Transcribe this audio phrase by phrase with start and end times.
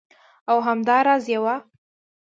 [0.49, 1.55] او همدا راز یوه